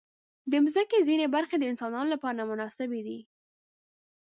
[0.51, 3.19] د مځکې ځینې برخې د انسانانو لپاره نامناسبې دي.